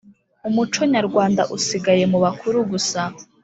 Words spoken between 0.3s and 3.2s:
umuco nyarwanda usigaye mu bakuru gusa